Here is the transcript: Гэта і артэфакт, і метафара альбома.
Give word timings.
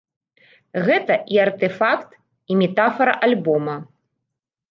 Гэта 0.87 1.17
і 1.33 1.39
артэфакт, 1.43 2.09
і 2.53 2.59
метафара 2.61 3.13
альбома. 3.27 3.75